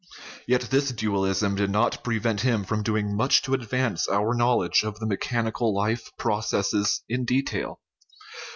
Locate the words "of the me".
4.83-5.15